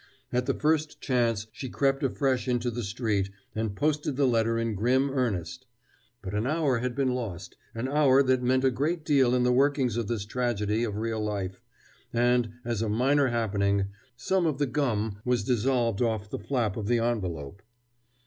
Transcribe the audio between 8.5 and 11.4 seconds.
a great deal in the workings of this tragedy of real